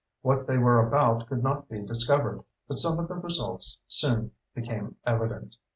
What 0.23 0.47
they 0.47 0.57
were 0.57 0.79
about 0.83 1.27
could 1.27 1.43
not 1.43 1.69
be 1.69 1.83
discovered, 1.85 2.43
but 2.67 2.79
some 2.79 2.97
of 2.97 3.07
the 3.07 3.13
results 3.13 3.77
soon 3.87 4.31
became 4.55 4.95
evident. 5.05 5.57